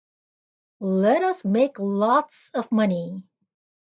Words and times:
Let 1.03 1.21
us 1.21 1.45
make 1.45 1.77
lots 1.77 2.49
of 2.55 2.71
money. 2.71 3.21